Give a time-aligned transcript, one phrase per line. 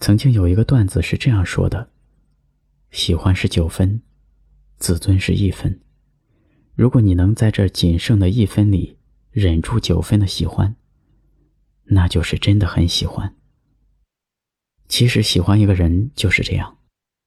[0.00, 1.90] 曾经有一个段子是这样说的：
[2.90, 4.00] 喜欢是九分，
[4.76, 5.80] 自尊是一分。
[6.74, 8.96] 如果你能在这仅剩的一分里
[9.32, 10.76] 忍住九分的喜欢，
[11.84, 13.34] 那就是真的很喜欢。
[14.88, 16.78] 其实喜欢一个人就是这样，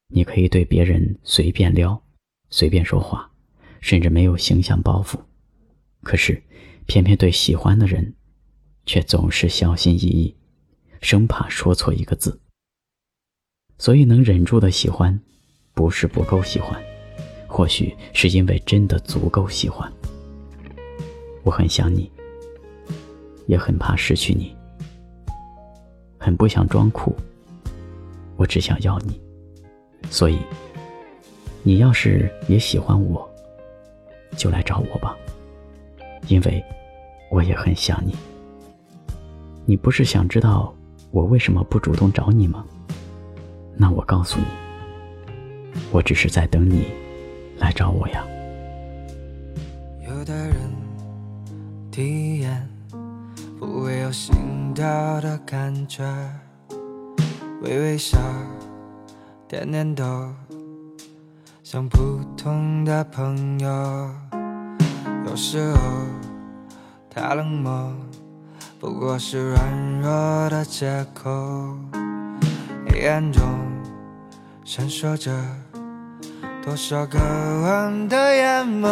[0.07, 2.01] 你可以对别人随便撩，
[2.49, 3.31] 随便说话，
[3.81, 5.19] 甚至没有形象包袱，
[6.01, 6.41] 可是
[6.85, 8.15] 偏偏对喜欢的人，
[8.85, 10.35] 却总是小心翼翼，
[11.01, 12.40] 生怕说错一个字。
[13.82, 15.20] 所以能忍住的喜欢，
[15.73, 16.80] 不是不够喜欢，
[17.48, 19.91] 或许是因为真的足够喜欢。
[21.41, 22.08] 我很想你，
[23.48, 24.55] 也很怕失去你，
[26.20, 27.16] 很不想装酷。
[28.36, 29.20] 我只想要你，
[30.11, 30.38] 所以
[31.63, 33.27] 你要是也喜欢我，
[34.38, 35.17] 就来找我吧，
[36.27, 36.63] 因为
[37.31, 38.16] 我也很想你。
[39.66, 40.72] 你不是想知道
[41.09, 42.63] 我为什么不主动找你吗？
[43.75, 44.45] 那我告诉你，
[45.91, 46.94] 我只是在等你
[47.58, 48.23] 来找我呀。
[50.08, 50.53] 有的人
[51.89, 52.69] 第一眼
[53.58, 54.86] 不会有心跳
[55.22, 56.03] 的感觉，
[57.61, 58.19] 微微笑，
[59.47, 60.30] 点点头，
[61.64, 64.09] 像普通的朋友。
[65.25, 65.80] 有时候
[67.09, 67.94] 太冷漠，
[68.80, 71.77] 不过是软弱的借口。
[72.92, 73.42] 黑暗中
[74.66, 75.31] 闪烁着
[76.64, 77.17] 多少渴
[77.64, 78.86] 望的眼眸，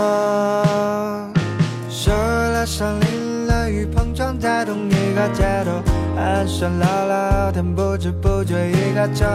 [1.89, 5.83] 受了伤，淋了雨，碰撞在同一个街头，
[6.16, 9.25] 寒酸唠唠天，不知不觉一个秋。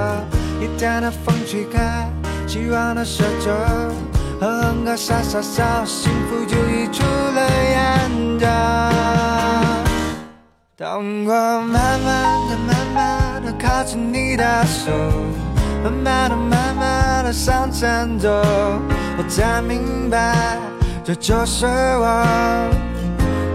[0.60, 2.08] 一天的风吹开，
[2.46, 3.52] 希望的褶皱，
[4.40, 8.48] 哼哼歌，傻傻笑，幸福就溢出了眼角。
[10.76, 12.13] 当我慢、慢
[13.74, 14.92] 拉着你的手，
[15.82, 18.30] 慢慢的、慢慢的向前走，
[19.18, 20.56] 我才明白，
[21.02, 22.24] 这就是我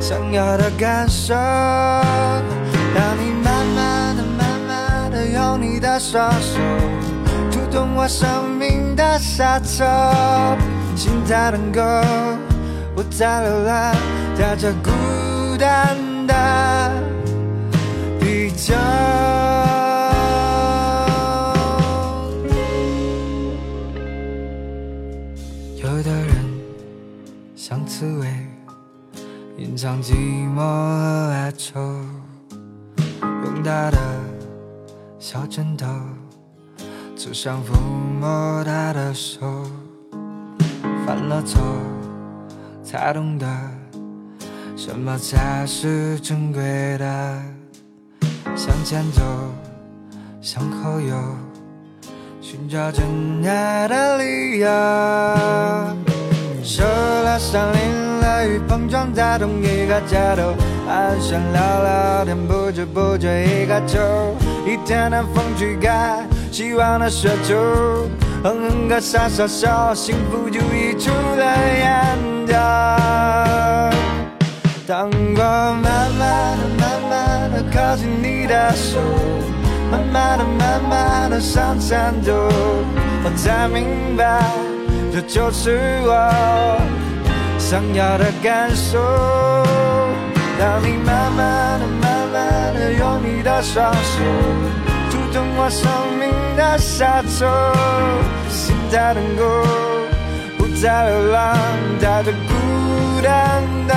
[0.01, 1.33] 想要的感受。
[1.33, 6.59] 当你慢慢的、慢慢的用你的双手
[7.49, 8.27] 触动我生
[8.59, 9.85] 命的沙丘，
[10.97, 11.81] 心才能够
[12.93, 13.95] 不再流浪
[14.37, 15.95] 在这孤单
[16.27, 16.91] 的
[18.19, 18.73] 地球。
[29.81, 31.79] 像寂寞和哀愁，
[33.21, 33.97] 用他的
[35.17, 35.85] 小枕头，
[37.15, 37.79] 只想抚
[38.19, 39.39] 摸他的手。
[41.05, 41.61] 犯了错，
[42.83, 43.47] 才懂得
[44.75, 46.61] 什么才是珍贵
[46.97, 47.41] 的。
[48.57, 49.21] 向前走，
[50.41, 51.15] 向后游，
[52.41, 53.05] 寻找真
[53.47, 54.67] 爱的理由。
[56.61, 60.53] 受了伤，淋了雨，碰撞在同一个街头，
[60.87, 63.99] 寒暄聊聊天，不知不觉一个秋。
[64.65, 67.55] 一天的风吹开，希望的雪球，
[68.43, 71.43] 哼哼歌，傻傻笑，幸福就溢出了
[71.77, 72.53] 眼角。
[74.85, 75.41] 当我
[75.81, 78.99] 慢慢的、慢慢的靠近你的手，
[79.91, 82.33] 慢慢的、慢慢的向前走，
[83.23, 84.41] 我才明白。
[85.11, 86.79] 这就是我
[87.69, 88.97] 想要的感受。
[90.57, 94.23] 当你慢慢的、慢慢的用你的双手
[95.11, 95.87] 触动我生
[96.17, 97.45] 命的沙丘，
[98.49, 99.43] 心才能够
[100.57, 101.55] 不再流浪
[102.01, 103.93] 带着孤单的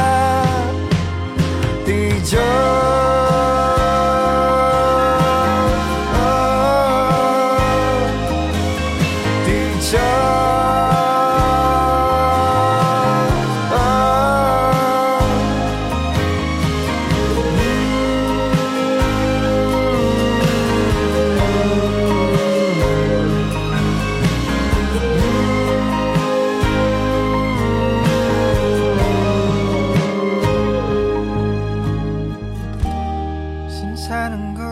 [34.23, 34.63] 才能够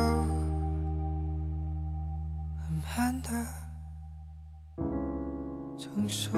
[2.56, 3.28] 慢慢的
[5.76, 6.30] 承受